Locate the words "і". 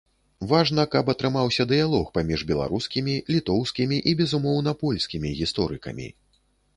4.13-4.15